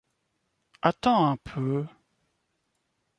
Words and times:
Attends 0.81 1.27
un 1.29 1.37
peu! 1.37 1.85